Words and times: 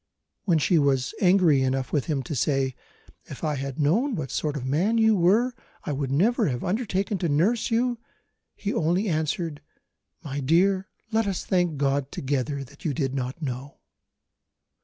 When 0.45 0.57
she 0.57 0.79
was 0.79 1.13
angry 1.21 1.61
enough 1.61 1.93
with 1.93 2.05
him 2.05 2.23
to 2.23 2.35
say, 2.35 2.73
"If 3.25 3.43
I 3.43 3.53
had 3.53 3.79
known 3.79 4.15
what 4.15 4.31
sort 4.31 4.57
of 4.57 4.65
man 4.65 4.97
you 4.97 5.15
were, 5.15 5.53
I 5.83 5.91
would 5.91 6.09
never 6.09 6.47
have 6.47 6.63
undertaken 6.63 7.19
to 7.19 7.29
nurse 7.29 7.69
you," 7.69 7.99
he 8.55 8.73
only 8.73 9.07
answered, 9.07 9.61
"my 10.23 10.39
dear, 10.39 10.87
let 11.11 11.27
us 11.27 11.45
thank 11.45 11.77
God 11.77 12.11
together 12.11 12.63
that 12.63 12.83
you 12.83 12.95
did 12.95 13.13
not 13.13 13.43
know." 13.43 13.77